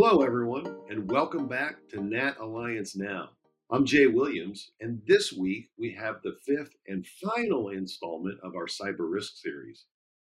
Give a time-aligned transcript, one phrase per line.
[0.00, 3.30] Hello, everyone, and welcome back to Nat Alliance Now.
[3.68, 8.66] I'm Jay Williams, and this week we have the fifth and final installment of our
[8.66, 9.86] Cyber Risk series.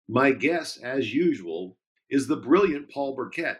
[0.05, 1.78] My guest, as usual,
[2.10, 3.60] is the brilliant Paul Burkett,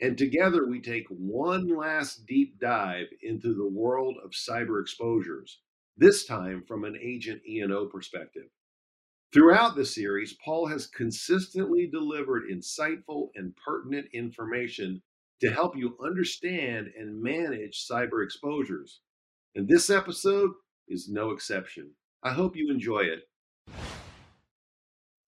[0.00, 5.58] and together we take one last deep dive into the world of cyber exposures,
[5.96, 8.46] this time from an agent E&O perspective.
[9.32, 15.02] Throughout the series, Paul has consistently delivered insightful and pertinent information
[15.42, 19.00] to help you understand and manage cyber exposures.
[19.54, 20.52] And this episode
[20.88, 21.90] is no exception.
[22.22, 23.24] I hope you enjoy it.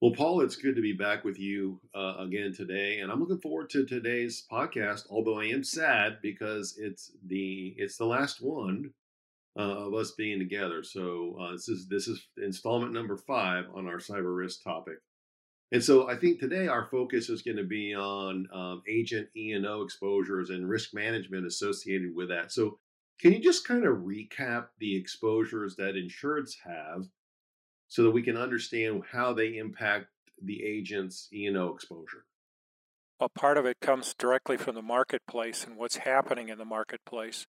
[0.01, 3.41] Well, Paul, it's good to be back with you uh, again today, and I'm looking
[3.41, 5.05] forward to today's podcast.
[5.11, 8.91] Although I am sad because it's the it's the last one
[9.59, 10.83] uh, of us being together.
[10.83, 14.99] So uh, this is this is installment number five on our cyber risk topic.
[15.73, 19.83] And so I think today our focus is going to be on um, agent E&O
[19.83, 22.53] exposures and risk management associated with that.
[22.53, 22.79] So
[23.21, 27.07] can you just kind of recap the exposures that insureds have
[27.89, 30.07] so that we can understand how they impact
[30.43, 32.25] the agent's E&O exposure?
[33.19, 37.47] Well, part of it comes directly from the marketplace and what's happening in the marketplace.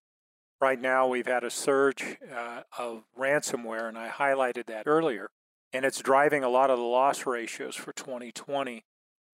[0.61, 5.31] Right now, we've had a surge uh, of ransomware, and I highlighted that earlier
[5.73, 8.85] and it's driving a lot of the loss ratios for 2020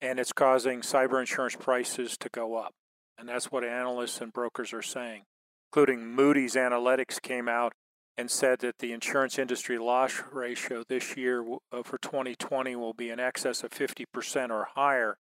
[0.00, 2.72] and it's causing cyber insurance prices to go up.
[3.18, 5.24] And that's what analysts and brokers are saying
[5.70, 7.72] including moody's analytics came out
[8.16, 13.10] and said that the insurance industry loss ratio this year uh, for 2020 will be
[13.10, 15.18] in excess of 50% or higher.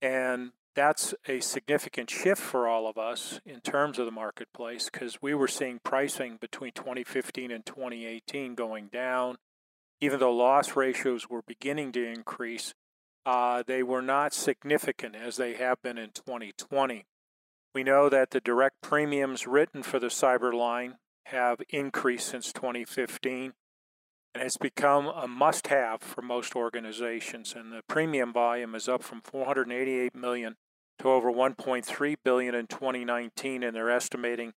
[0.00, 5.20] And that's a significant shift for all of us in terms of the marketplace because
[5.20, 9.36] we were seeing pricing between 2015 and 2018 going down
[10.00, 12.74] even though loss ratios were beginning to increase,
[13.24, 17.06] uh, they were not significant as they have been in 2020.
[17.74, 20.96] We know that the direct premiums written for the cyber line
[21.26, 23.52] have increased since 2015
[24.34, 27.54] and has become a must have for most organizations.
[27.56, 30.56] And the premium volume is up from 488 million
[31.00, 34.52] to over 1.3 billion in 2019, and they're estimating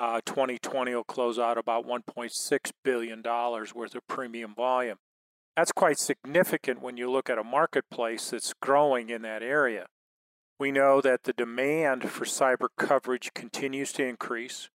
[0.00, 4.96] uh, 2020 will close out about $1.6 billion worth of premium volume.
[5.56, 9.86] That's quite significant when you look at a marketplace that's growing in that area.
[10.58, 14.70] We know that the demand for cyber coverage continues to increase.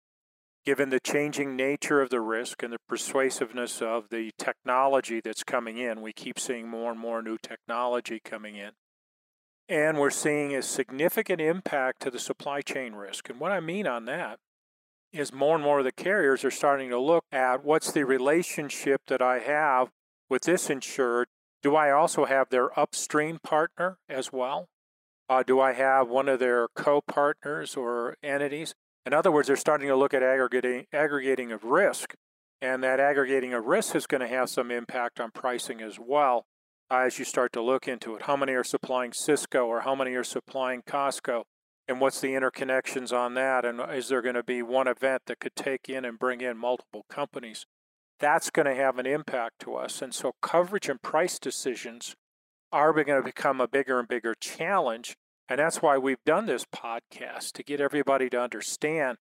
[0.65, 5.77] Given the changing nature of the risk and the persuasiveness of the technology that's coming
[5.77, 8.71] in, we keep seeing more and more new technology coming in.
[9.69, 13.29] And we're seeing a significant impact to the supply chain risk.
[13.29, 14.39] And what I mean on that
[15.11, 19.01] is more and more of the carriers are starting to look at what's the relationship
[19.07, 19.89] that I have
[20.29, 21.27] with this insured.
[21.61, 24.67] Do I also have their upstream partner as well?
[25.29, 28.73] Uh, do I have one of their co partners or entities?
[29.05, 32.13] In other words, they're starting to look at aggregating, aggregating of risk,
[32.61, 36.45] and that aggregating of risk is going to have some impact on pricing as well
[36.89, 38.23] as you start to look into it.
[38.23, 41.43] How many are supplying Cisco or how many are supplying Costco?
[41.91, 45.23] And what's the interconnections on that and uh, is there going to be one event
[45.25, 47.65] that could take in and bring in multiple companies?
[48.17, 52.15] That's going to have an impact to us and so coverage and price decisions
[52.71, 55.17] are going to become a bigger and bigger challenge
[55.49, 59.17] and that's why we've done this podcast to get everybody to understand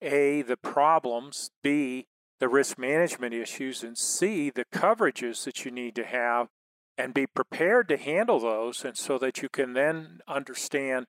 [0.00, 2.06] a the problems b
[2.40, 6.48] the risk management issues and c the coverages that you need to have
[6.96, 11.04] and be prepared to handle those and so that you can then understand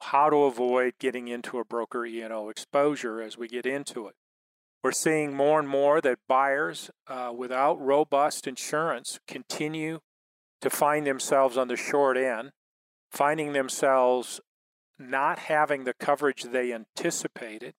[0.00, 4.14] how to avoid getting into a broker E&O exposure as we get into it.
[4.82, 10.00] We're seeing more and more that buyers uh, without robust insurance continue
[10.60, 12.52] to find themselves on the short end,
[13.10, 14.40] finding themselves
[14.98, 17.74] not having the coverage they anticipated.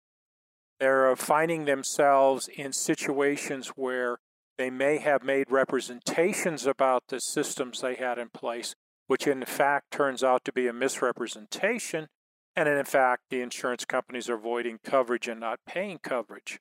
[0.80, 4.19] They're finding themselves in situations where
[4.57, 8.75] they may have made representations about the systems they had in place
[9.10, 12.08] which in fact turns out to be a misrepresentation.
[12.56, 16.60] And in fact, the insurance companies are avoiding coverage and not paying coverage.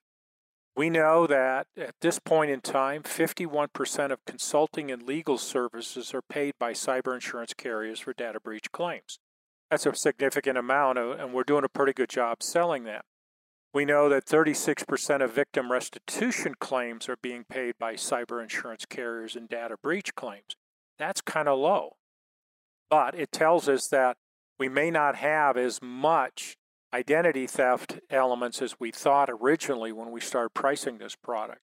[0.74, 6.22] We know that at this point in time, 51% of consulting and legal services are
[6.22, 9.18] paid by cyber insurance carriers for data breach claims.
[9.70, 13.04] That's a significant amount, uh, and we're doing a pretty good job selling that.
[13.74, 19.36] We know that 36% of victim restitution claims are being paid by cyber insurance carriers
[19.36, 20.56] in data breach claims.
[20.98, 21.97] That's kind of low.
[22.90, 24.16] But it tells us that
[24.58, 26.56] we may not have as much
[26.92, 31.60] identity theft elements as we thought originally when we started pricing this product.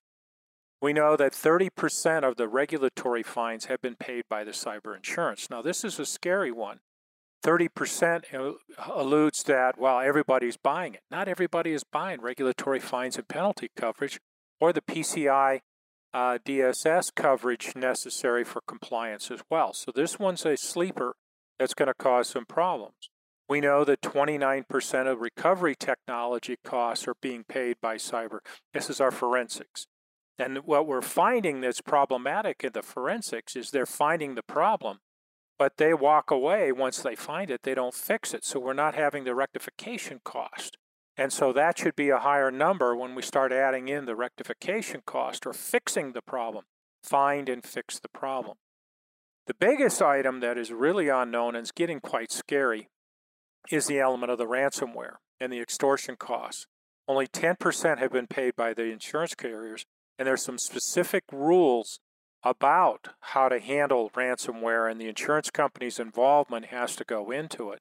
[0.81, 5.49] We know that 30% of the regulatory fines have been paid by the cyber insurance.
[5.49, 6.79] Now, this is a scary one.
[7.43, 8.55] 30%
[8.87, 11.01] alludes that, well, everybody's buying it.
[11.09, 14.19] Not everybody is buying regulatory fines and penalty coverage
[14.59, 15.61] or the PCI
[16.15, 19.73] uh, DSS coverage necessary for compliance as well.
[19.73, 21.17] So this one's a sleeper
[21.59, 23.09] that's going to cause some problems.
[23.49, 28.39] We know that 29% of recovery technology costs are being paid by cyber.
[28.73, 29.87] This is our forensics.
[30.39, 34.99] And what we're finding that's problematic in the forensics is they're finding the problem,
[35.59, 38.45] but they walk away once they find it, they don't fix it.
[38.45, 40.77] So we're not having the rectification cost.
[41.17, 45.01] And so that should be a higher number when we start adding in the rectification
[45.05, 46.65] cost or fixing the problem.
[47.03, 48.57] Find and fix the problem.
[49.47, 52.89] The biggest item that is really unknown and is getting quite scary
[53.71, 56.65] is the element of the ransomware and the extortion costs.
[57.07, 59.85] Only 10% have been paid by the insurance carriers,
[60.17, 61.99] and there's some specific rules
[62.43, 67.79] about how to handle ransomware, and the insurance company's involvement has to go into it.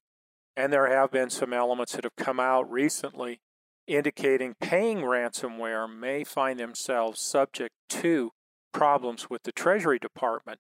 [0.57, 3.41] And there have been some elements that have come out recently
[3.87, 8.31] indicating paying ransomware may find themselves subject to
[8.73, 10.59] problems with the Treasury Department.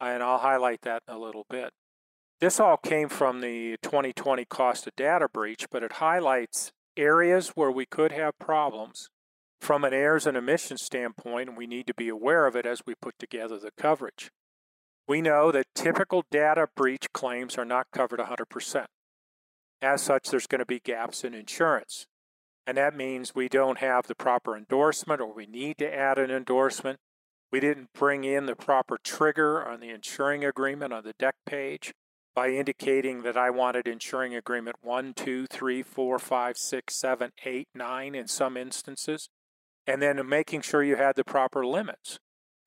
[0.00, 1.70] And I'll highlight that in a little bit.
[2.40, 7.70] This all came from the 2020 cost of data breach, but it highlights areas where
[7.70, 9.08] we could have problems
[9.60, 12.82] from an errors and omissions standpoint, and we need to be aware of it as
[12.86, 14.30] we put together the coverage.
[15.08, 18.86] We know that typical data breach claims are not covered 100%.
[19.82, 22.06] As such, there's going to be gaps in insurance.
[22.66, 26.30] And that means we don't have the proper endorsement or we need to add an
[26.30, 26.98] endorsement.
[27.52, 31.94] We didn't bring in the proper trigger on the insuring agreement on the dec page
[32.34, 37.68] by indicating that I wanted insuring agreement 1, 2, 3, 4, 5, 6, 7, 8,
[37.74, 39.28] 9 in some instances,
[39.86, 42.18] and then making sure you had the proper limits.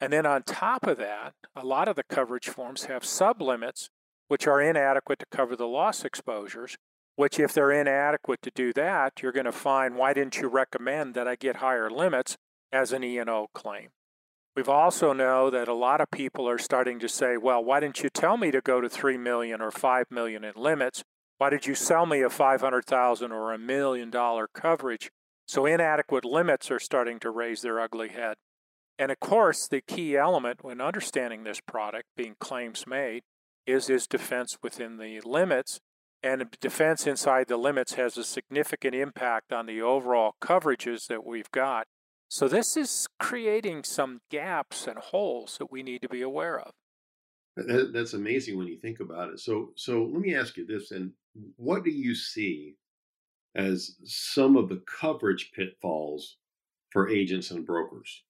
[0.01, 3.89] And then on top of that, a lot of the coverage forms have sublimits
[4.29, 6.77] which are inadequate to cover the loss exposures,
[7.19, 11.13] which if they're inadequate to do that, you're going to find why didn't you recommend
[11.15, 12.37] that I get higher limits
[12.71, 13.89] as an E&O claim?
[14.55, 18.01] We've also know that a lot of people are starting to say, well, why didn't
[18.03, 21.03] you tell me to go to 3 million or 5 million in limits?
[21.39, 25.11] Why did you sell me a 500,000 or a million dollar coverage?
[25.45, 28.35] So inadequate limits are starting to raise their ugly head.
[28.97, 33.23] And of course, the key element when understanding this product being claims made
[33.67, 35.81] is is defense within the limits
[36.21, 41.51] and defense inside the limits has a significant impact on the overall coverages that we've
[41.51, 41.87] got.
[42.27, 46.71] So this is creating some gaps and holes that we need to be aware of.
[47.55, 49.39] That, that's amazing when you think about it.
[49.39, 51.11] So, so let me ask you this: and
[51.55, 52.75] what do you see
[53.55, 56.37] as some of the coverage pitfalls
[56.91, 58.23] for agents and brokers?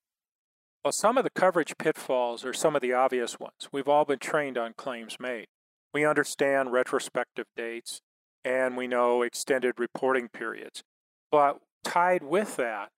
[0.84, 3.68] Well, some of the coverage pitfalls are some of the obvious ones.
[3.72, 5.48] We've all been trained on claims made.
[5.94, 8.02] We understand retrospective dates
[8.44, 10.84] and we know extended reporting periods.
[11.32, 12.90] But tied with that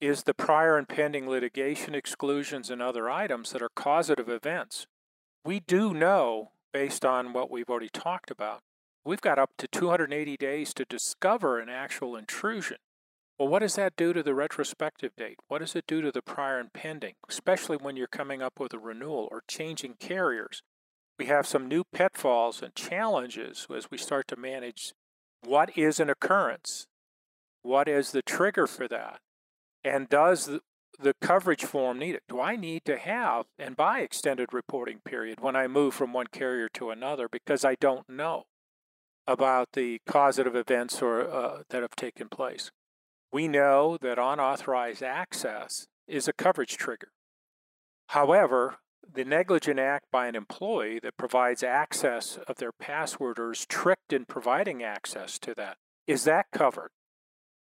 [0.00, 4.86] is the prior and pending litigation exclusions and other items that are causative events.
[5.44, 8.60] We do know, based on what we've already talked about,
[9.04, 12.78] we've got up to 280 days to discover an actual intrusion.
[13.38, 15.36] Well, what does that do to the retrospective date?
[15.48, 18.72] What does it do to the prior and pending, especially when you're coming up with
[18.72, 20.62] a renewal or changing carriers?
[21.18, 24.92] We have some new pitfalls and challenges as we start to manage
[25.44, 26.86] what is an occurrence,
[27.62, 29.20] what is the trigger for that,
[29.84, 30.60] and does the,
[31.20, 32.22] coverage form need it?
[32.28, 36.26] Do I need to have and buy extended reporting period when I move from one
[36.32, 38.44] carrier to another because I don't know
[39.26, 42.70] about the causative events or uh, that have taken place?
[43.30, 47.10] We know that unauthorized access is a coverage trigger.
[48.08, 48.78] However,
[49.12, 54.12] the negligent act by an employee that provides access of their password or is tricked
[54.12, 56.90] in providing access to that, is that covered?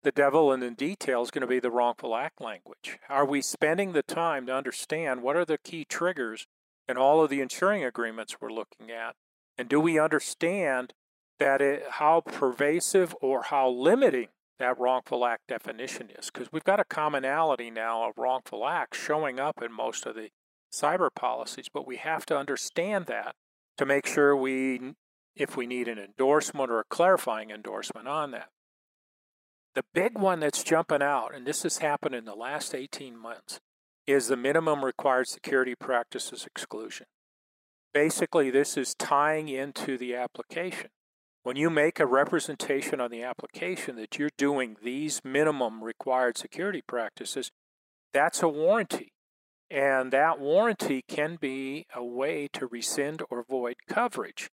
[0.04, 3.00] The devil in the detail is going to be the wrongful act language.
[3.10, 6.48] Are we spending the time to understand what are the key triggers
[6.88, 9.16] in all of the insuring agreements we're looking at?
[9.58, 10.94] And do we understand
[11.38, 16.32] that it, how pervasive or how limiting that wrongful act definition is?
[16.32, 20.30] Because we've got a commonality now of wrongful acts showing up in most of the
[20.72, 23.36] cyber policies, but we have to understand that
[23.78, 24.94] to make sure we,
[25.36, 28.50] if we need an endorsement or a clarifying endorsement on that.
[29.76, 33.60] The big one that's jumping out, and this has happened in the last 18 months,
[34.08, 37.06] is the minimum required security practices exclusion.
[37.94, 40.90] Basically, this is tying into the application.
[41.44, 46.82] When you make a representation on the application that you're doing these minimum required security
[46.86, 47.52] practices,
[48.14, 49.14] that's a warranty.
[49.72, 54.50] And that warranty can be a way to rescind or void coverage.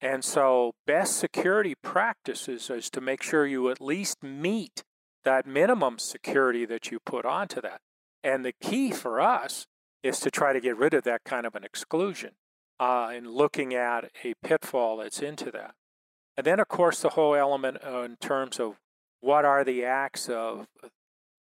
[0.00, 4.82] And so, best security practices is to make sure you at least meet
[5.24, 7.80] that minimum security that you put onto that.
[8.22, 9.66] And the key for us
[10.02, 12.32] is to try to get rid of that kind of an exclusion
[12.78, 15.74] uh, and looking at a pitfall that's into that.
[16.36, 18.76] And then, of course, the whole element uh, in terms of
[19.20, 20.66] what are the acts of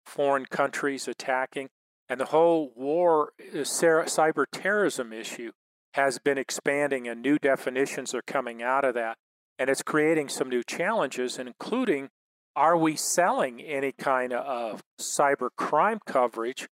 [0.06, 1.70] foreign countries attacking,
[2.10, 5.52] and the whole war, uh, cyber terrorism issue
[5.94, 9.18] has been expanding, and new definitions are coming out of that.
[9.58, 12.10] And it's creating some new challenges, including
[12.56, 16.68] are we selling any kind of cyber crime coverage?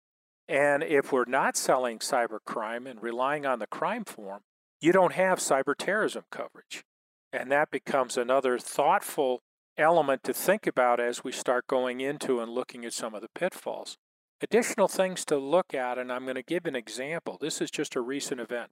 [0.48, 4.40] And if we're not selling cyber crime and relying on the crime form,
[4.80, 6.84] you don't have cyber terrorism coverage.
[7.32, 9.42] And that becomes another thoughtful
[9.76, 13.28] element to think about as we start going into and looking at some of the
[13.34, 13.98] pitfalls.
[14.42, 17.38] Additional things to look at, and I'm going to give an example.
[17.40, 18.70] This is just a recent event.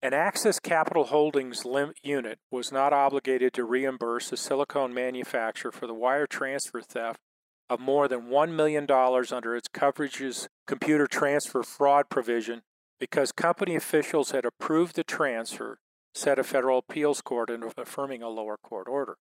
[0.00, 1.66] An Axis Capital Holdings
[2.02, 7.20] unit was not obligated to reimburse a silicone manufacturer for the wire transfer theft
[7.68, 12.62] of more than $1 million under its coverage's computer transfer fraud provision
[12.98, 15.80] because company officials had approved the transfer,
[16.14, 19.18] said a federal appeals court in affirming a lower court order.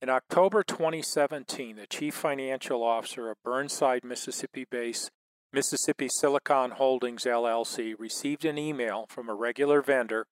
[0.00, 5.10] In October 2017, the chief financial officer of Burnside, Mississippi based
[5.52, 10.26] Mississippi Silicon Holdings LLC received an email from a regular vendor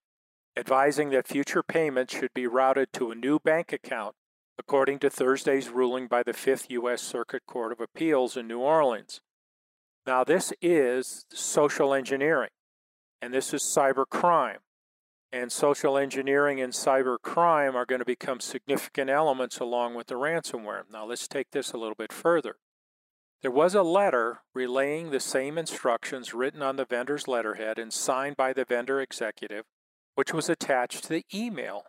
[0.57, 4.15] advising that future payments should be routed to a new bank account
[4.57, 7.03] according to Thursday's ruling by the Fifth U.S.
[7.03, 9.21] Circuit Court of Appeals in New Orleans.
[10.07, 12.51] Now, this is social engineering,
[13.21, 14.59] and this is cyber crime
[15.37, 20.15] and social engineering and cyber crime are going to become significant elements along with the
[20.15, 20.83] ransomware.
[20.91, 22.57] Now, let's take this a little bit further.
[23.43, 28.37] There was a letter relaying the same instructions written on the vendor's letterhead and signed
[28.37, 29.65] by the vendor executive,
[30.15, 31.85] which was attached to the email.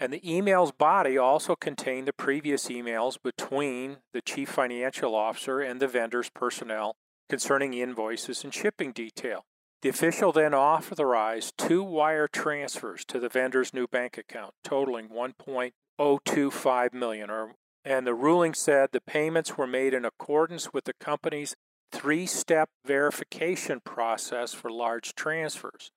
[0.00, 5.80] And the email's body also contained the previous emails between the chief financial officer and
[5.80, 6.96] the vendor's personnel
[7.28, 9.44] concerning invoices and shipping detail.
[9.80, 16.92] The official then authorized two wire transfers to the vendor's new bank account, totaling 1.025
[16.92, 17.30] million.
[17.30, 17.54] Or,
[17.84, 21.54] and the ruling said the payments were made in accordance with the company's
[21.92, 25.92] three-step verification process for large transfers.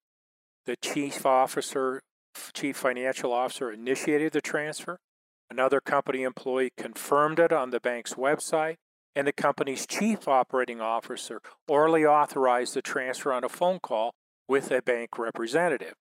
[0.67, 2.01] The chief officer,
[2.53, 4.99] chief financial officer initiated the transfer.
[5.49, 8.75] Another company employee confirmed it on the bank's website,
[9.15, 14.15] and the company's chief operating officer orally authorized the transfer on a phone call
[14.47, 15.95] with a bank representative.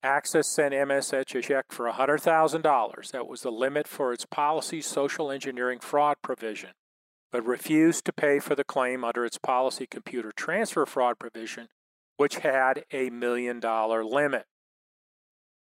[0.01, 3.12] Axis sent MSH a check for $100,000.
[3.12, 6.72] That was the limit for its policy social engineering fraud provision,
[7.34, 11.68] but refused to pay for the claim under its policy computer transfer fraud provision,
[12.15, 14.46] which had a million dollar limit.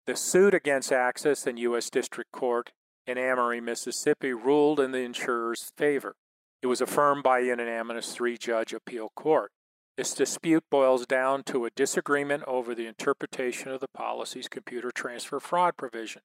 [0.06, 1.90] The suit against Axis in U.S.
[1.90, 2.70] District Court
[3.08, 6.14] in Amory, Mississippi, ruled in the insurer's favor.
[6.62, 9.50] It was affirmed by a unanimous three judge appeal court.
[9.98, 15.40] This dispute boils down to a disagreement over the interpretation of the policy's computer transfer
[15.40, 16.22] fraud provision.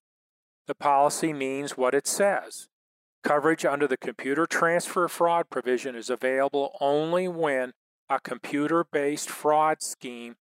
[0.67, 2.67] The policy means what it says.
[3.23, 7.73] Coverage under the computer transfer fraud provision is available only when
[8.11, 10.35] a computer based fraud scheme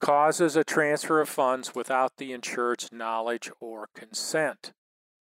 [0.00, 4.72] causes a transfer of funds without the insured's knowledge or consent.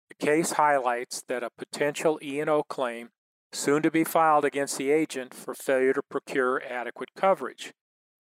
[0.08, 3.10] The case highlights that a potential E&O claim
[3.52, 7.72] soon to be filed against the agent for failure to procure adequate coverage.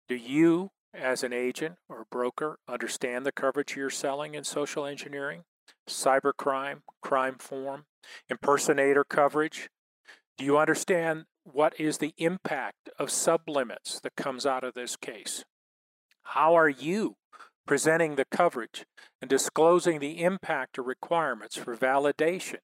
[0.08, 5.42] Do you, as an agent or broker, understand the coverage you're selling in social engineering,
[5.88, 7.84] cybercrime, crime form,
[8.30, 9.68] impersonator coverage?
[10.36, 15.44] Do you understand what is the impact of sublimits that comes out of this case?
[16.22, 17.16] How are you
[17.66, 18.86] presenting the coverage
[19.20, 22.58] and disclosing the impact or requirements for validation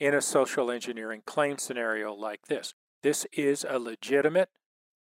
[0.00, 2.74] in a social engineering claim scenario like this.
[3.02, 4.48] This is a legitimate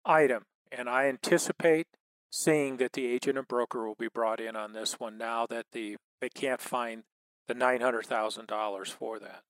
[0.05, 1.87] item, and I anticipate
[2.31, 5.67] seeing that the agent and broker will be brought in on this one now that
[5.71, 7.03] the they can't find
[7.47, 9.41] the nine hundred thousand dollars for that.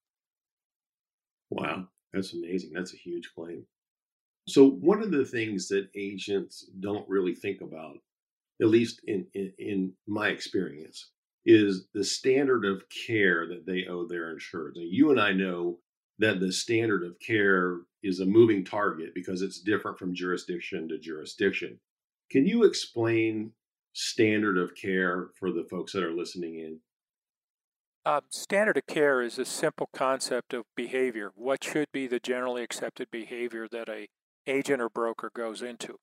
[1.49, 2.71] Wow, that's amazing.
[2.73, 3.65] That's a huge claim.
[4.47, 7.97] So one of the things that agents don't really think about,
[8.61, 11.11] at least in, in, in my experience,
[11.45, 14.75] is the standard of care that they owe their insureds.
[14.75, 15.79] And you and I know
[16.19, 20.99] that the standard of care is a moving target because it's different from jurisdiction to
[20.99, 21.79] jurisdiction.
[22.29, 23.51] Can you explain
[23.93, 26.79] standard of care for the folks that are listening in?
[28.05, 31.31] Uh, standard of care is a simple concept of behavior.
[31.35, 34.07] What should be the generally accepted behavior that a
[34.47, 35.97] agent or broker goes into?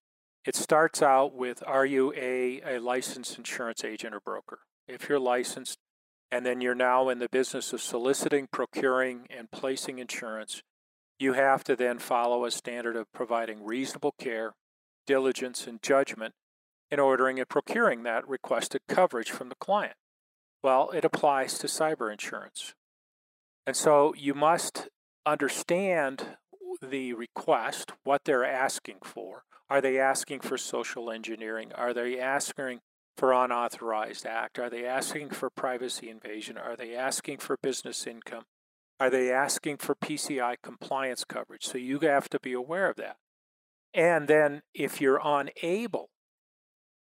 [0.45, 4.61] It starts out with Are you a, a licensed insurance agent or broker?
[4.89, 5.79] If you're licensed,
[6.31, 10.63] and then you're now in the business of soliciting, procuring, and placing insurance,
[11.19, 14.55] you have to then follow a standard of providing reasonable care,
[15.07, 16.35] diligence, and judgment
[16.91, 19.95] in ordering and procuring that requested coverage from the client.
[20.63, 22.75] Well, it applies to cyber insurance.
[23.67, 24.89] And so you must
[25.27, 26.39] understand
[26.81, 29.43] the request, what they're asking for.
[29.69, 31.73] Are they asking for social engineering?
[31.75, 32.81] Are they asking
[33.19, 34.61] for unauthorized act?
[34.61, 36.57] Are they asking for privacy invasion?
[36.57, 38.45] Are they asking for business income?
[39.01, 41.67] Are they asking for PCI compliance coverage?
[41.67, 43.17] So you have to be aware of that.
[43.93, 46.11] And then if you're unable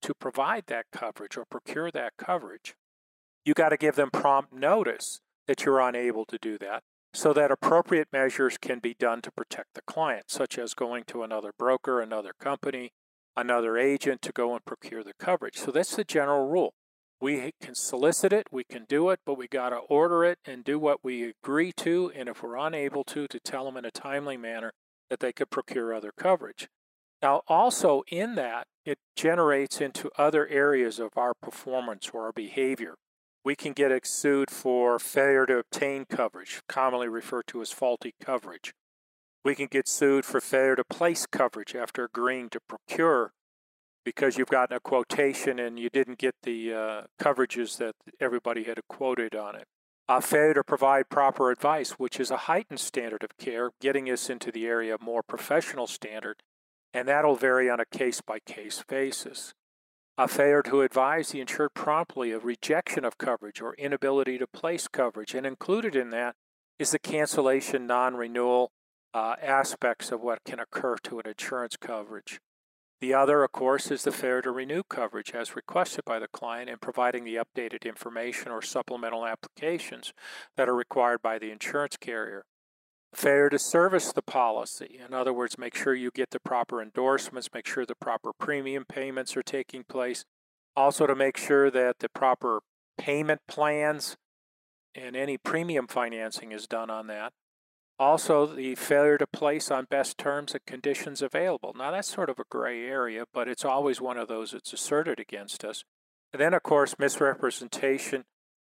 [0.02, 2.74] to provide that coverage or procure that coverage,
[3.44, 7.50] you got to give them prompt notice that you're unable to do that so that
[7.50, 12.00] appropriate measures can be done to protect the client, such as going to another broker,
[12.00, 12.92] another company,
[13.36, 15.56] another agent to go and procure the coverage.
[15.56, 16.74] So that's the general rule.
[17.20, 20.64] We can solicit it, we can do it, but we got to order it and
[20.64, 22.12] do what we agree to.
[22.14, 24.72] And if we're unable to, to tell them in a timely manner
[25.10, 26.68] that they could procure other coverage.
[27.22, 32.96] Now, also in that, it generates into other areas of our performance or our behavior.
[33.44, 38.74] We can get sued for failure to obtain coverage, commonly referred to as faulty coverage.
[39.44, 43.32] We can get sued for failure to place coverage after agreeing to procure
[44.04, 48.80] because you've gotten a quotation and you didn't get the uh, coverages that everybody had
[48.88, 49.66] quoted on it.
[50.08, 54.28] A failure to provide proper advice, which is a heightened standard of care, getting us
[54.28, 56.42] into the area of more professional standard,
[56.92, 59.54] and that'll vary on a case by case basis
[60.16, 64.86] a failure to advise the insured promptly of rejection of coverage or inability to place
[64.86, 65.34] coverage.
[65.34, 66.36] And included in that
[66.78, 68.70] is the cancellation, non renewal
[69.14, 72.40] uh, aspects of what can occur to an insurance coverage.
[73.00, 76.68] The other, of course, is the failure to renew coverage as requested by the client
[76.70, 80.12] and providing the updated information or supplemental applications
[80.56, 82.44] that are required by the insurance carrier.
[83.14, 84.98] Failure to service the policy.
[85.06, 88.84] In other words, make sure you get the proper endorsements, make sure the proper premium
[88.88, 90.24] payments are taking place.
[90.74, 92.62] Also, to make sure that the proper
[92.98, 94.16] payment plans
[94.94, 97.32] and any premium financing is done on that.
[97.98, 101.72] Also, the failure to place on best terms and conditions available.
[101.76, 105.20] Now, that's sort of a gray area, but it's always one of those that's asserted
[105.20, 105.84] against us.
[106.32, 108.24] And then, of course, misrepresentation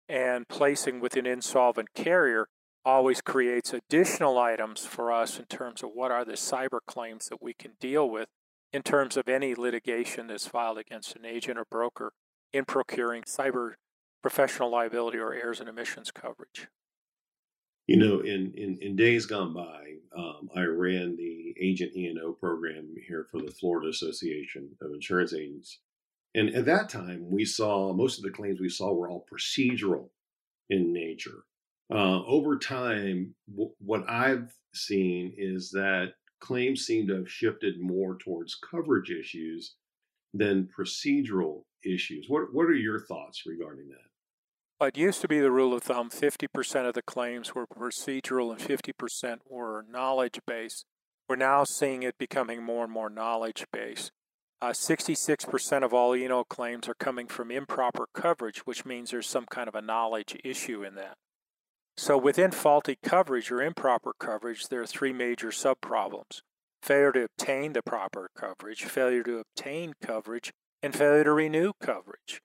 [0.09, 2.49] and placing with an insolvent carrier
[2.85, 7.43] always creates additional items for us in terms of what are the cyber claims that
[7.43, 8.29] we can deal with
[8.73, 12.13] in terms of any litigation that's filed against an agent or broker
[12.53, 13.75] in procuring cyber
[14.23, 16.69] professional liability or errors and omissions coverage.
[17.91, 22.95] You know, in, in, in days gone by, um, I ran the agent E&O program
[23.05, 25.81] here for the Florida Association of Insurance Agents.
[26.37, 30.11] And at that time, we saw most of the claims we saw were all procedural
[30.69, 31.43] in nature.
[31.93, 38.17] Uh, over time, w- what I've seen is that claims seem to have shifted more
[38.19, 39.75] towards coverage issues
[40.33, 42.27] than procedural issues.
[42.29, 44.10] What What are your thoughts regarding that?
[44.83, 48.59] It used to be the rule of thumb 50% of the claims were procedural and
[48.59, 50.87] 50% were knowledge based.
[51.29, 54.11] We're now seeing it becoming more and more knowledge based.
[54.63, 59.45] Uh, 66% of all E&O claims are coming from improper coverage, which means there's some
[59.51, 61.19] kind of a knowledge issue in that.
[61.99, 66.41] So within faulty coverage or improper coverage, there are three major subproblems.
[66.83, 72.41] Failure to obtain the proper coverage, failure to obtain coverage, and failure to renew coverage.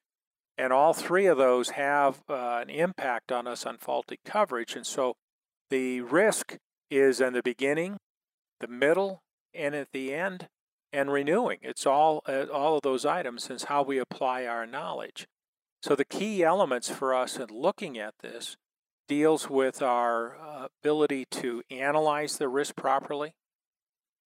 [0.58, 4.76] And all three of those have uh, an impact on us on faulty coverage.
[4.76, 5.15] And so
[5.70, 6.58] the risk
[6.89, 7.98] is in the beginning,
[8.60, 9.22] the middle,
[9.54, 10.48] and at the end,
[10.94, 11.60] and renewing.
[11.62, 15.28] It's all uh, all of those items is how we apply our knowledge.
[15.84, 18.56] So the key elements for us in looking at this
[19.08, 23.34] deals with our uh, ability to analyze the risk properly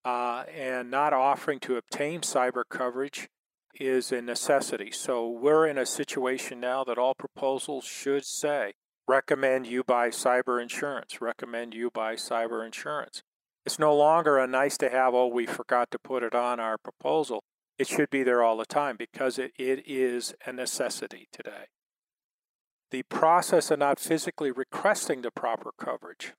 [0.05, 3.27] uh, and not offering to obtain cyber coverage
[3.75, 4.91] is a necessity.
[4.91, 8.73] So we're in a situation now that all proposals should say
[9.07, 13.23] recommend you buy cyber insurance, recommend you buy cyber insurance.
[13.65, 16.77] It's no longer a nice to have, oh, we forgot to put it on our
[16.77, 17.43] proposal.
[17.77, 21.67] It should be there all the time because it, it is a necessity today
[22.91, 26.33] the process of not physically requesting the proper coverage.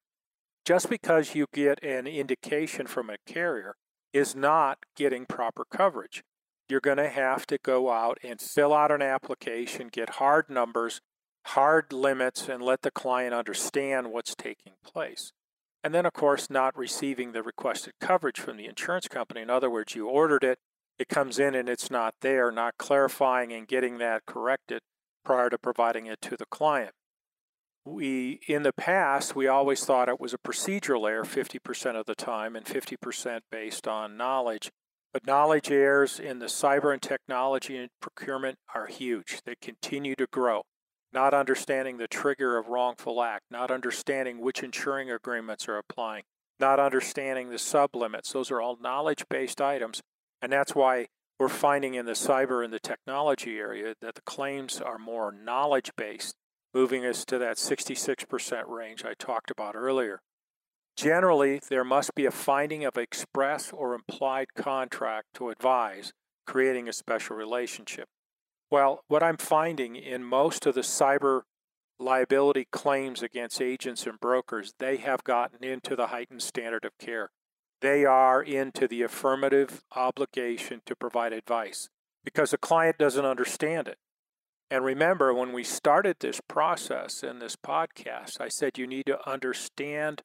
[0.64, 3.76] Just because you get an indication from a carrier
[4.12, 6.22] is not getting proper coverage.
[6.70, 11.00] You're going to have to go out and fill out an application, get hard numbers,
[11.46, 15.32] hard limits, and let the client understand what's taking place.
[15.82, 19.40] And then, of course, not receiving the requested coverage from the insurance company.
[19.40, 20.58] In other words, you ordered it,
[20.98, 24.80] it comes in and it's not there, not clarifying and getting that corrected
[25.24, 26.92] prior to providing it to the client.
[27.86, 32.14] We, in the past, we always thought it was a procedural error 50% of the
[32.14, 34.70] time and 50% based on knowledge.
[35.12, 39.40] But knowledge errors in the cyber and technology and procurement are huge.
[39.44, 40.62] They continue to grow.
[41.12, 46.22] Not understanding the trigger of wrongful act, not understanding which insuring agreements are applying,
[46.60, 48.32] not understanding the sublimits.
[48.32, 50.00] Those are all knowledge based items.
[50.40, 51.06] And that's why
[51.40, 55.90] we're finding in the cyber and the technology area that the claims are more knowledge
[55.96, 56.36] based,
[56.72, 60.20] moving us to that 66% range I talked about earlier.
[61.00, 66.12] Generally, there must be a finding of express or implied contract to advise,
[66.46, 68.06] creating a special relationship.
[68.70, 71.44] Well, what I'm finding in most of the cyber
[71.98, 77.30] liability claims against agents and brokers, they have gotten into the heightened standard of care.
[77.80, 81.88] They are into the affirmative obligation to provide advice
[82.26, 83.96] because the client doesn't understand it.
[84.70, 89.26] And remember, when we started this process in this podcast, I said you need to
[89.26, 90.24] understand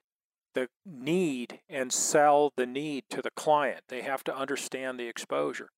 [0.56, 3.82] the need and sell the need to the client.
[3.90, 5.70] They have to understand the exposure.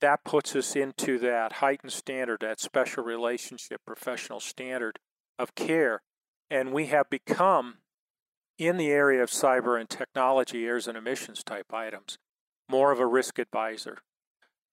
[0.00, 4.98] That puts us into that heightened standard, that special relationship, professional standard
[5.38, 6.02] of care.
[6.50, 7.78] And we have become,
[8.58, 12.18] in the area of cyber and technology, errors and omissions type items,
[12.68, 13.98] more of a risk advisor.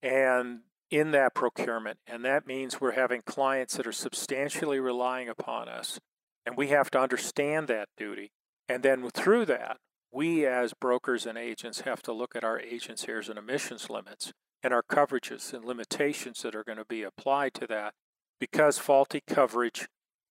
[0.04, 0.60] And
[0.92, 6.00] in that procurement, and that means we're having clients that are substantially relying upon us,
[6.46, 8.32] and we have to understand that duty
[8.68, 9.78] and then through that,
[10.12, 14.32] we as brokers and agents have to look at our agents' errors and omissions limits
[14.62, 17.94] and our coverages and limitations that are going to be applied to that
[18.40, 19.88] because faulty coverage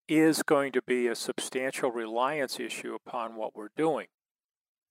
[0.08, 4.06] is going to be a substantial reliance issue upon what we're doing.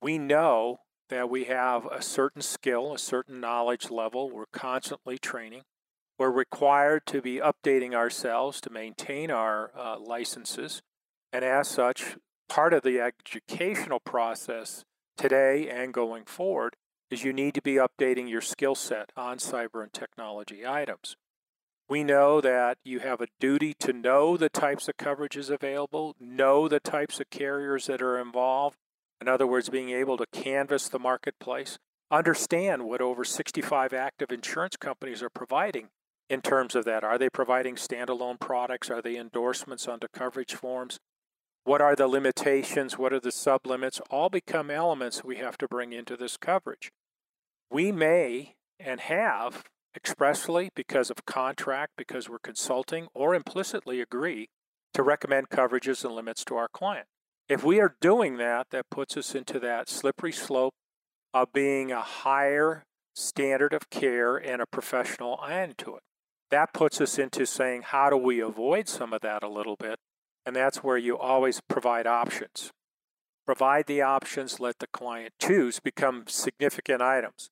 [0.02, 0.78] We know
[1.10, 5.64] that we have a certain skill, a certain knowledge level, we're constantly training.
[6.18, 10.82] We're required to be updating ourselves to maintain our uh, licenses,
[11.34, 12.16] and as such,
[12.52, 14.84] part of the educational process
[15.16, 16.76] today and going forward
[17.10, 21.16] is you need to be updating your skill set on cyber and technology items.
[21.88, 26.68] We know that you have a duty to know the types of coverages available, know
[26.68, 28.76] the types of carriers that are involved.
[29.22, 31.80] In other words, being able to canvass the marketplace,
[32.12, 35.88] understand what over 65 active insurance companies are providing
[36.30, 37.06] in terms of that.
[37.06, 38.90] Are they providing standalone products?
[38.90, 41.00] Are they endorsements onto coverage forms?
[41.64, 42.98] What are the limitations?
[42.98, 44.02] What are the sublimits?
[44.10, 46.92] All become elements we have to bring into this coverage.
[47.70, 49.64] We may and have
[49.96, 54.50] expressly, because of contract, because we're consulting, or implicitly agree
[54.94, 57.08] to recommend coverages and limits to our client.
[57.48, 60.74] If we are doing that, that puts us into that slippery slope
[61.34, 66.04] of being a higher standard of care and a professional end to it.
[66.50, 70.00] That puts us into saying, how do we avoid some of that a little bit
[70.46, 72.72] and that's where you always provide options.
[73.46, 77.50] Provide the options, let the client choose, become significant items.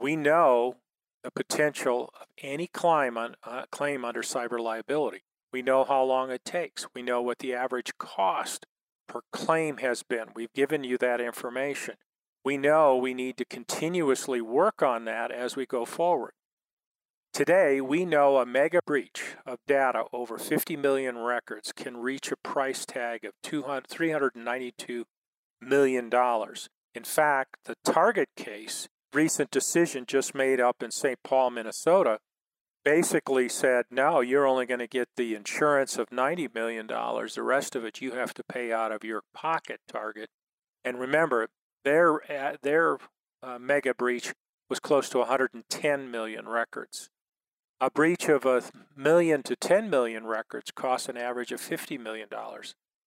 [0.00, 0.76] We know
[1.22, 5.22] the potential of any claim, on, uh, claim under cyber liability.
[5.52, 6.86] We know how long it takes.
[6.94, 8.66] We know what the average cost
[9.06, 10.26] per claim has been.
[10.34, 11.94] We've given you that information.
[12.44, 16.32] We know we need to continuously work on that as we go forward.
[17.34, 22.36] Today, we know a mega breach of data over 50 million records can reach a
[22.36, 25.02] price tag of $392
[25.60, 26.10] million.
[26.94, 31.18] In fact, the Target case, recent decision just made up in St.
[31.24, 32.20] Paul, Minnesota,
[32.84, 36.86] basically said, no, you're only going to get the insurance of $90 million.
[36.86, 40.28] The rest of it you have to pay out of your pocket, Target.
[40.84, 41.48] And remember,
[41.84, 42.98] their, uh, their
[43.42, 44.34] uh, mega breach
[44.70, 47.10] was close to 110 million records.
[47.80, 48.62] A breach of a
[48.96, 52.28] million to 10 million records costs an average of $50 million.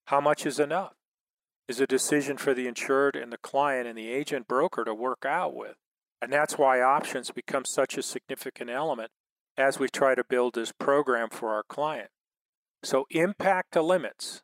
[0.06, 0.94] How much is enough?
[1.68, 5.26] Is a decision for the insured and the client and the agent broker to work
[5.26, 5.76] out with.
[6.22, 9.12] And that's why options become such a significant element
[9.58, 12.10] as we try to build this program for our client.
[12.84, 14.44] So, impact to limits,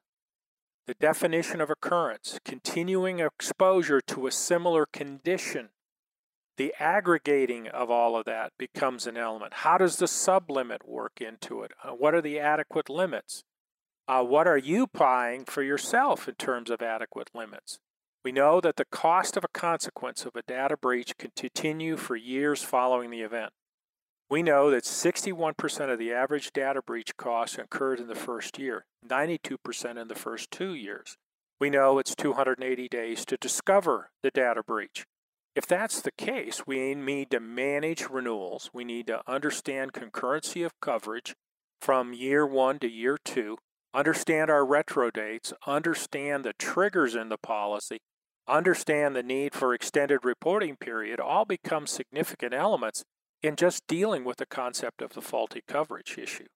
[0.87, 5.69] the definition of occurrence, continuing exposure to a similar condition
[6.57, 9.53] the aggregating of all of that becomes an element.
[9.55, 11.71] How does the sublimit work into it?
[11.83, 13.43] Uh, what are the adequate limits?
[14.07, 17.79] Uh, what are you buying for yourself in terms of adequate limits?
[18.23, 22.15] We know that the cost of a consequence of a data breach can continue for
[22.15, 23.51] years following the event.
[24.29, 28.85] We know that 61% of the average data breach costs occurred in the first year,
[29.07, 31.17] 92% in the first two years.
[31.59, 35.05] We know it's 280 days to discover the data breach.
[35.55, 38.71] If that's the case, we need to manage renewals.
[38.73, 41.35] We need to understand concurrency of coverage
[41.79, 43.57] from year one to year two,
[43.93, 47.99] understand our retro dates, understand the triggers in the policy,
[48.47, 53.03] understand the need for extended reporting period, all become significant elements
[53.43, 56.47] in just dealing with the concept of the faulty coverage issue.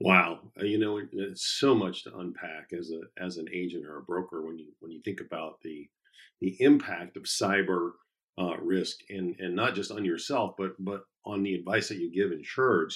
[0.00, 3.98] Wow, uh, you know, it's so much to unpack as a as an agent or
[3.98, 5.88] a broker when you when you think about the
[6.40, 7.92] the impact of cyber
[8.38, 12.12] uh, risk and and not just on yourself, but but on the advice that you
[12.12, 12.94] give insureds.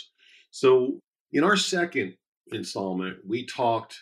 [0.51, 0.99] So
[1.33, 2.17] in our second
[2.53, 3.99] installment, we talked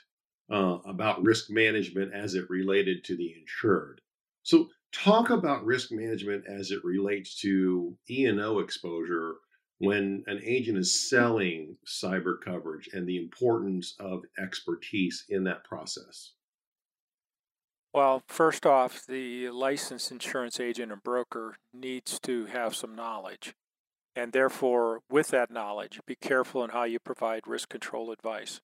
[0.50, 4.00] uh, about risk management as it related to the insured.
[4.42, 9.36] So talk about risk management as it relates to E&O exposure
[9.78, 16.32] when an agent is selling cyber coverage and the importance of expertise in that process.
[17.94, 23.54] Well, first off, the licensed insurance agent and broker needs to have some knowledge.
[24.16, 28.60] And therefore, with that knowledge, be careful in how you provide risk control advice.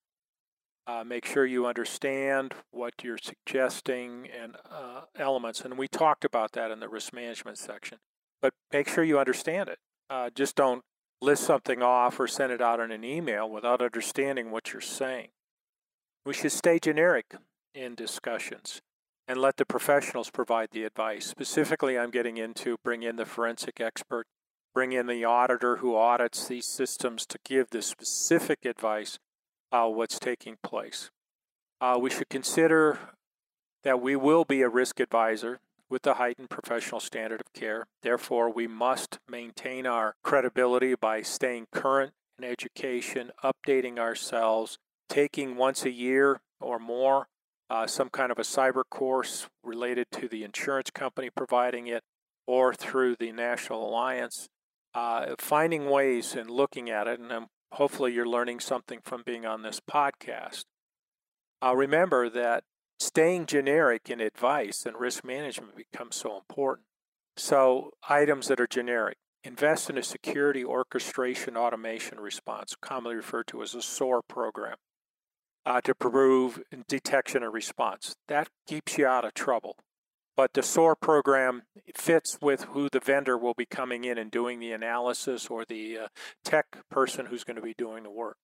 [0.85, 5.61] Uh, make sure you understand what you're suggesting and uh, elements.
[5.61, 7.99] And we talked about that in the risk management section.
[8.43, 9.79] But make sure you understand it.
[10.09, 10.83] Uh, just don't
[11.23, 15.29] list something off or send it out in an email without understanding what you're saying.
[16.27, 17.27] We should stay generic
[17.77, 18.81] in discussions
[19.31, 21.25] and let the professionals provide the advice.
[21.25, 24.27] Specifically, I'm getting into bring in the forensic expert,
[24.75, 29.21] bring in the auditor who audits these systems to give the specific advice
[29.71, 31.11] uh, what's taking place.
[31.81, 32.99] Uh, we should consider
[33.85, 37.87] that we will be a risk advisor with the heightened professional standard of care.
[38.03, 45.85] Therefore, we must maintain our credibility by staying current in education, updating ourselves, taking once
[45.85, 47.29] a year or more
[47.71, 52.03] uh, some kind of a cyber course related to the insurance company providing it
[52.47, 54.49] or through the National Alliance,
[54.95, 57.21] uh, finding ways and looking at it.
[57.21, 60.65] And hopefully you're learning something from being on this podcast.
[61.65, 62.65] Uh, remember that
[62.99, 66.87] staying generic in advice and risk management becomes so important.
[67.37, 73.63] So, items that are generic invest in a security orchestration automation response, commonly referred to
[73.63, 74.77] as a SOAR program,
[75.67, 78.17] uh, to prove detection and response.
[78.29, 79.77] That keeps you out of trouble.
[80.37, 84.59] But the SOAR program fits with who the vendor will be coming in and doing
[84.59, 86.09] the analysis or the uh,
[86.45, 88.39] tech person who's going to be doing the work.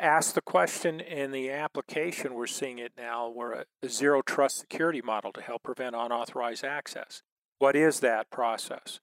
[0.00, 4.58] Ask the question in the application, we're seeing it now, we're a, a zero trust
[4.58, 7.22] security model to help prevent unauthorized access.
[7.58, 8.98] What is that process?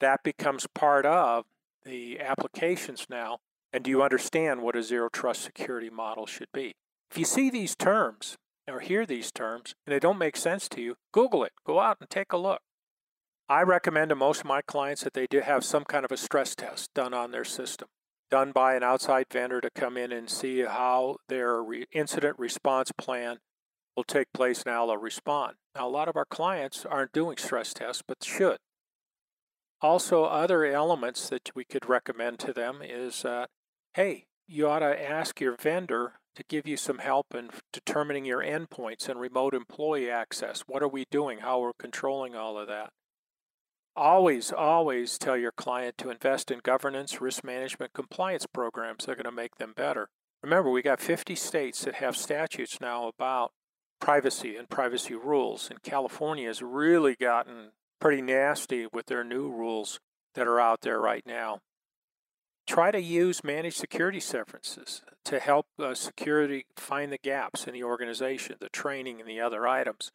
[0.00, 1.44] That becomes part of
[1.84, 3.38] the applications now.
[3.72, 6.72] And do you understand what a zero trust security model should be?
[7.10, 8.36] If you see these terms,
[8.70, 11.52] or hear these terms and they don't make sense to you, Google it.
[11.66, 12.60] Go out and take a look.
[13.48, 16.16] I recommend to most of my clients that they do have some kind of a
[16.16, 17.88] stress test done on their system,
[18.30, 22.92] done by an outside vendor to come in and see how their re- incident response
[22.96, 23.38] plan
[23.96, 25.54] will take place and how they'll respond.
[25.74, 28.58] Now, a lot of our clients aren't doing stress tests, but should.
[29.80, 33.46] Also, other elements that we could recommend to them is uh,
[33.94, 38.42] hey, you ought to ask your vendor to give you some help in determining your
[38.42, 40.62] endpoints and remote employee access.
[40.66, 41.38] What are we doing?
[41.38, 42.90] How we're controlling all of that.
[43.96, 49.16] Always, always tell your client to invest in governance, risk management, compliance programs that are
[49.16, 50.08] going to make them better.
[50.42, 53.50] Remember, we got 50 states that have statutes now about
[54.00, 59.98] privacy and privacy rules, and California has really gotten pretty nasty with their new rules
[60.34, 61.58] that are out there right now
[62.70, 67.82] try to use managed security services to help uh, security find the gaps in the
[67.82, 70.12] organization, the training, and the other items.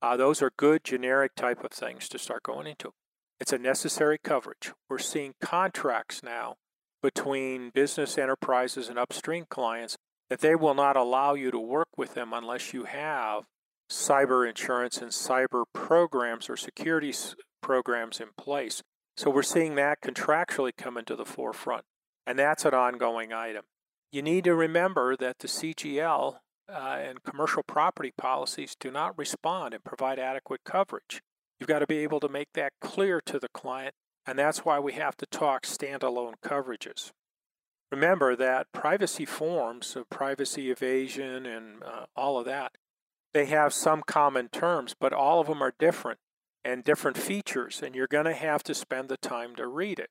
[0.00, 2.92] Uh, those are good generic type of things to start going into.
[3.38, 4.72] It's a necessary coverage.
[4.88, 6.54] We're seeing contracts now
[7.02, 9.98] between business enterprises and upstream clients
[10.30, 13.44] that they will not allow you to work with them unless you have
[13.92, 17.12] cyber insurance and cyber programs or security
[17.60, 18.82] programs in place.
[19.18, 21.84] So we're seeing that contractually come into the forefront,
[22.26, 23.64] and that's an ongoing item.
[24.12, 29.74] You need to remember that the CGL uh, and commercial property policies do not respond
[29.74, 31.20] and provide adequate coverage.
[31.58, 33.94] You've got to be able to make that clear to the client,
[34.26, 37.10] and that's why we have to talk standalone coverages.
[37.92, 42.72] Remember that privacy forms of privacy invasion and uh, all of that,
[43.34, 46.18] they have some common terms, but all of them are different
[46.64, 50.10] and different features, and you're going to have to spend the time to read it.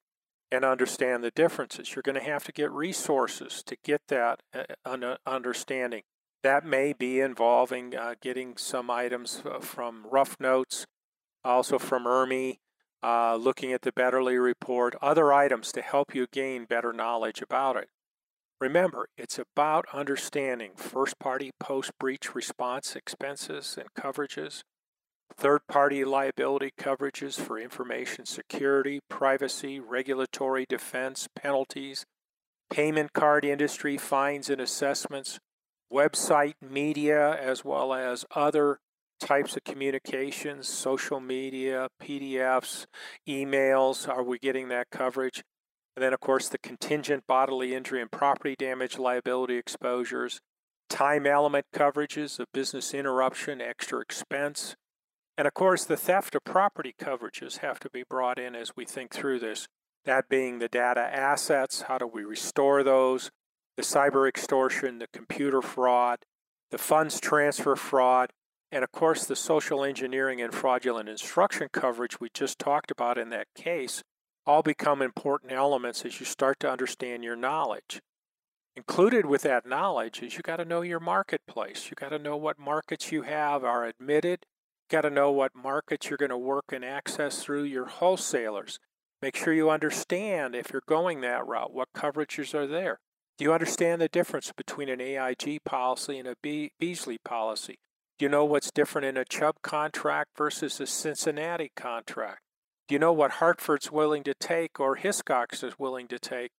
[0.52, 1.96] And understand the differences.
[1.96, 4.42] You're going to have to get resources to get that
[4.86, 6.02] uh, understanding.
[6.42, 10.88] That may be involving uh, getting some items uh, from Rough Notes,
[11.44, 12.58] also from IRMI,
[13.04, 17.76] uh, looking at the Betterley report, other items to help you gain better knowledge about
[17.78, 17.90] it.
[18.60, 24.64] Remember, it's about understanding first party post breach response expenses and coverages,
[25.36, 32.06] third party liability coverages for information security, privacy, regulatory defense, penalties,
[32.70, 35.40] payment card industry fines and assessments,
[35.92, 38.80] website media, as well as other
[39.20, 42.86] types of communications, social media, PDFs,
[43.28, 44.08] emails.
[44.08, 45.44] Are we getting that coverage?
[45.96, 50.40] And then, of course, the contingent bodily injury and property damage liability exposures,
[50.90, 54.76] time element coverages of business interruption, extra expense.
[55.40, 58.84] And of course, the theft of property coverages have to be brought in as we
[58.84, 59.70] think through this.
[60.04, 63.32] That being the data assets, how do we restore those?
[63.78, 66.20] The cyber extortion, the computer fraud,
[66.72, 68.32] the funds transfer fraud,
[68.70, 73.30] and of course, the social engineering and fraudulent instruction coverage we just talked about in
[73.30, 74.04] that case
[74.46, 78.02] all become important elements as you start to understand your knowledge.
[78.76, 81.90] Included with that knowledge is you got to know your marketplace.
[81.90, 84.46] You got to know what markets you have are admitted.
[84.90, 88.80] Got to know what markets you're going to work and access through your wholesalers.
[89.22, 93.00] Make sure you understand if you're going that route, what coverages are there.
[93.38, 97.78] Do you understand the difference between an AIG policy and a Beazley policy?
[98.18, 102.40] Do you know what's different in a Chubb contract versus a Cincinnati contract?
[102.88, 106.50] Do you know what Hartford's willing to take or Hiscox is willing to take?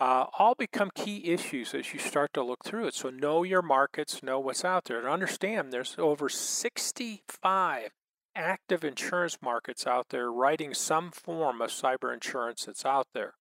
[0.00, 2.94] Uh, all become key issues as you start to look through it.
[2.94, 7.90] So know your markets, know what's out there, and understand there's over 65
[8.34, 13.34] active insurance markets out there writing some form of cyber insurance that's out there.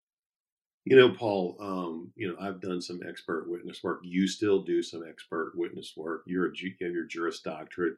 [0.83, 4.01] You know, Paul, um, you know, I've done some expert witness work.
[4.03, 6.23] You still do some expert witness work.
[6.25, 7.95] You're a, you have your Juris Doctorate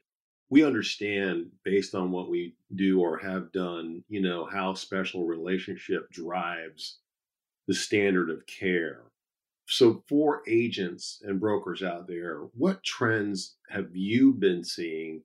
[0.52, 6.12] we understand based on what we do or have done, you know, how special relationship
[6.12, 7.00] drives
[7.68, 9.04] the standard of care.
[9.68, 15.24] So, for agents and brokers out there, what trends have you been seeing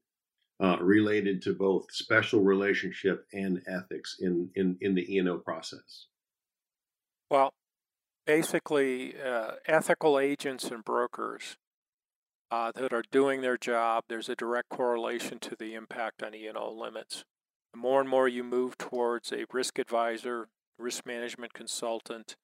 [0.61, 6.07] uh, related to both special relationship and ethics in, in, in the E&O process?
[7.31, 7.53] Well,
[8.25, 11.57] basically, uh, ethical agents and brokers
[12.51, 16.73] uh, that are doing their job, there's a direct correlation to the impact on E&O
[16.73, 17.25] limits.
[17.73, 22.37] The more and more you move towards a risk advisor, risk management consultant,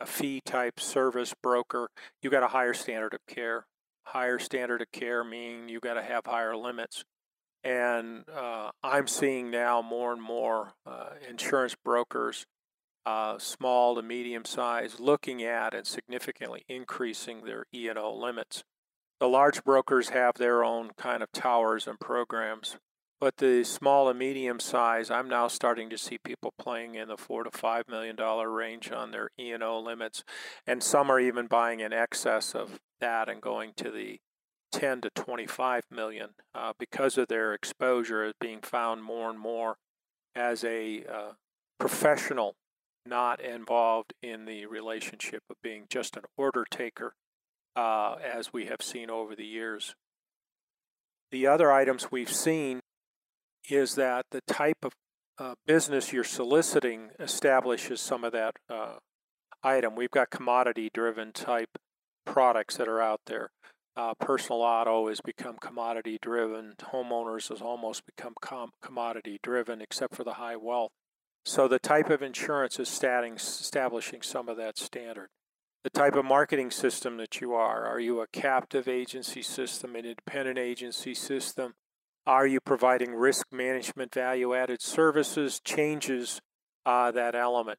[0.00, 1.88] a fee type service broker,
[2.22, 3.66] you got a higher standard of care.
[4.04, 7.04] Higher standard of care meaning you got to have higher limits.
[7.64, 12.46] And uh, I'm seeing now more and more uh, insurance brokers,
[13.04, 18.62] uh, small to medium size, looking at and significantly increasing their E&O limits.
[19.20, 22.76] The large brokers have their own kind of towers and programs,
[23.20, 27.16] but the small and medium size, I'm now starting to see people playing in the
[27.16, 30.24] four to five million dollar range on their E and O limits,
[30.66, 34.18] and some are even buying in excess of that and going to the
[34.72, 39.76] 10 to 25 million uh, because of their exposure as being found more and more
[40.34, 41.32] as a uh,
[41.78, 42.54] professional,
[43.06, 47.14] not involved in the relationship of being just an order taker
[47.76, 49.94] uh, as we have seen over the years.
[51.30, 52.80] The other items we've seen
[53.68, 54.92] is that the type of
[55.38, 58.96] uh, business you're soliciting establishes some of that uh,
[59.62, 59.94] item.
[59.94, 61.78] We've got commodity driven type
[62.24, 63.50] products that are out there.
[63.96, 66.74] Uh, personal auto has become commodity driven.
[66.92, 70.92] Homeowners has almost become com- commodity driven, except for the high wealth.
[71.44, 75.28] So the type of insurance is establishing some of that standard
[75.84, 77.86] the type of marketing system that you are.
[77.86, 81.74] Are you a captive agency system, an independent agency system?
[82.28, 85.62] Are you providing risk management value added services?
[85.64, 86.42] Changes
[86.84, 87.78] uh, that element.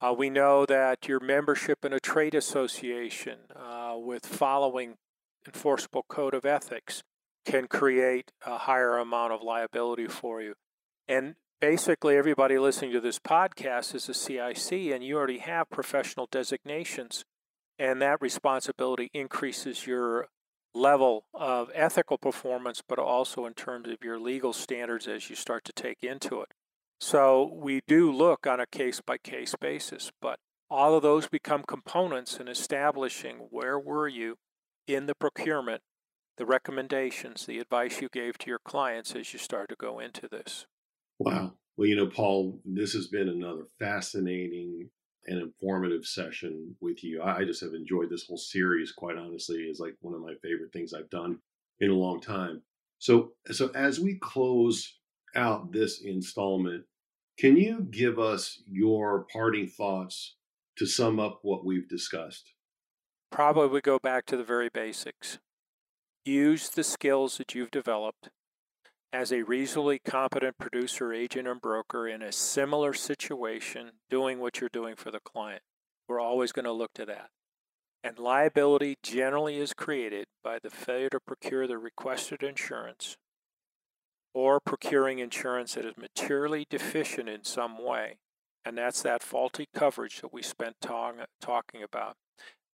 [0.00, 4.94] Uh, we know that your membership in a trade association uh, with following
[5.46, 7.02] enforceable code of ethics
[7.44, 10.54] can create a higher amount of liability for you.
[11.06, 16.26] And basically everybody listening to this podcast is a CIC and you already have professional
[16.30, 17.26] designations
[17.78, 20.28] and that responsibility increases your
[20.74, 25.64] level of ethical performance but also in terms of your legal standards as you start
[25.64, 26.48] to take into it.
[27.00, 30.38] So we do look on a case by case basis, but
[30.70, 34.36] all of those become components in establishing where were you
[34.86, 35.82] in the procurement,
[36.36, 40.28] the recommendations, the advice you gave to your clients as you start to go into
[40.28, 40.66] this.
[41.18, 41.54] Wow.
[41.76, 44.90] Well, you know, Paul, this has been another fascinating
[45.26, 47.22] an informative session with you.
[47.22, 50.72] I just have enjoyed this whole series, quite honestly, is like one of my favorite
[50.72, 51.38] things I've done
[51.80, 52.62] in a long time.
[52.98, 54.98] So, so as we close
[55.34, 56.84] out this installment,
[57.38, 60.36] can you give us your parting thoughts
[60.76, 62.52] to sum up what we've discussed?
[63.30, 65.38] Probably go back to the very basics.
[66.24, 68.30] Use the skills that you've developed
[69.14, 74.68] as a reasonably competent producer, agent, and broker in a similar situation doing what you're
[74.72, 75.62] doing for the client.
[76.08, 77.28] We're always going to look to that.
[78.02, 83.16] And liability generally is created by the failure to procure the requested insurance
[84.34, 88.18] or procuring insurance that is materially deficient in some way.
[88.64, 92.16] And that's that faulty coverage that we spent talk, talking about.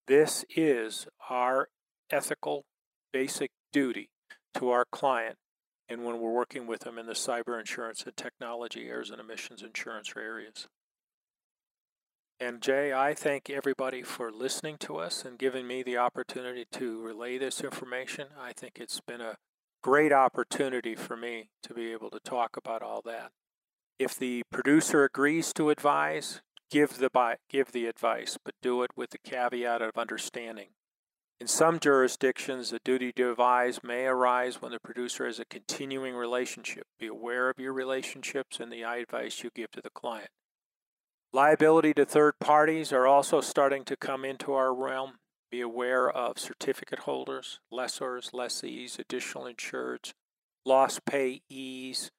[0.07, 1.68] This is our
[2.11, 2.64] ethical
[3.12, 4.09] basic duty
[4.55, 5.36] to our client
[5.91, 9.61] and when we're working with them in the cyber insurance and technology errors and omissions
[9.61, 10.68] insurance areas.
[12.38, 17.03] And Jay, I thank everybody for listening to us and giving me the opportunity to
[17.03, 18.28] relay this information.
[18.41, 19.36] I think it's been a
[19.82, 23.32] great opportunity for me to be able to talk about all that.
[23.99, 27.11] If the producer agrees to advise, give the
[27.51, 30.68] give the advice, but do it with the caveat of understanding
[31.41, 36.14] in some jurisdictions, the duty to advise may arise when the producer has a continuing
[36.14, 36.84] relationship.
[36.99, 40.28] Be aware of your relationships and the advice you give to the client.
[41.32, 45.12] Liability to third parties are also starting to come into our realm.
[45.51, 50.12] Be aware of certificate holders, lessors, lessees, additional insureds,
[50.66, 52.11] loss payees,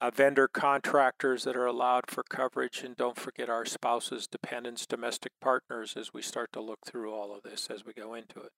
[0.00, 5.32] uh, vendor contractors that are allowed for coverage, and don't forget our spouses, dependents, domestic
[5.40, 8.52] partners as we start to look through all of this as we go into it.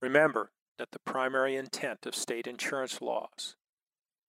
[0.00, 3.56] Remember that the primary intent of state insurance laws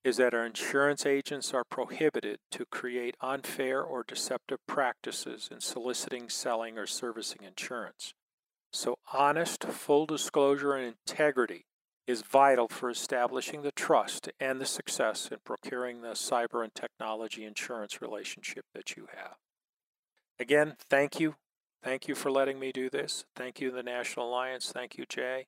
[0.04, 6.30] is that our insurance agents are prohibited to create unfair or deceptive practices in soliciting,
[6.30, 8.14] selling, or servicing insurance.
[8.72, 11.66] So, honest, full disclosure, and integrity
[12.10, 17.46] is vital for establishing the trust and the success in procuring the cyber and technology
[17.46, 19.36] insurance relationship that you have.
[20.40, 21.36] Again, thank you.
[21.84, 23.26] Thank you for letting me do this.
[23.36, 24.72] Thank you, the National Alliance.
[24.72, 25.46] Thank you, Jay.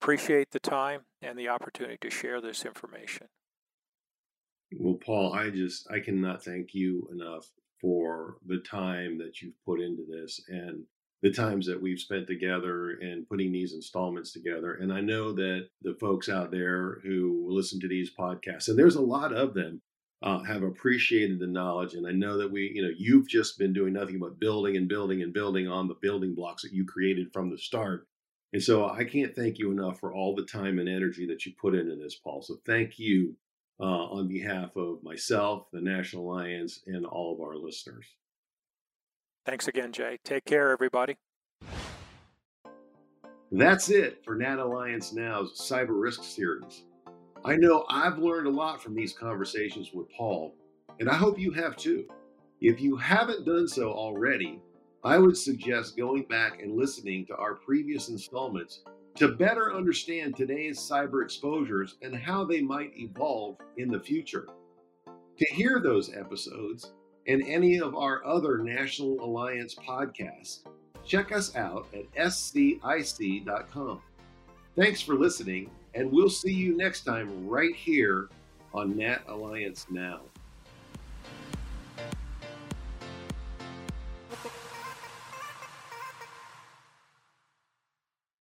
[0.00, 3.26] Appreciate the time and the opportunity to share this information.
[4.78, 7.50] Well, Paul, I just I cannot thank you enough
[7.80, 10.84] for the time that you've put into this and
[11.22, 14.74] the times that we've spent together and putting these installments together.
[14.74, 18.96] And I know that the folks out there who listen to these podcasts, and there's
[18.96, 19.80] a lot of them,
[20.22, 21.94] uh, have appreciated the knowledge.
[21.94, 24.88] And I know that we, you know, you've just been doing nothing but building and
[24.88, 28.06] building and building on the building blocks that you created from the start.
[28.52, 31.52] And so I can't thank you enough for all the time and energy that you
[31.60, 32.42] put into this, Paul.
[32.42, 33.36] So thank you
[33.78, 38.06] uh, on behalf of myself, the National Alliance, and all of our listeners.
[39.46, 40.18] Thanks again, Jay.
[40.24, 41.16] Take care, everybody.
[43.52, 46.82] That's it for Nat Alliance Now's Cyber Risk Series.
[47.44, 50.56] I know I've learned a lot from these conversations with Paul,
[50.98, 52.08] and I hope you have too.
[52.60, 54.60] If you haven't done so already,
[55.04, 58.82] I would suggest going back and listening to our previous installments
[59.14, 64.48] to better understand today's cyber exposures and how they might evolve in the future.
[65.38, 66.94] To hear those episodes
[67.26, 70.60] and any of our other National Alliance podcasts,
[71.04, 74.00] check us out at scic.com.
[74.76, 78.28] Thanks for listening, and we'll see you next time right here
[78.74, 80.20] on Nat Alliance Now.